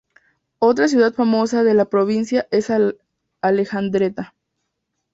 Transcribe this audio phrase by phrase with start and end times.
[0.57, 2.69] Otra ciudad famosa de la provincia es
[3.41, 4.33] Alejandreta.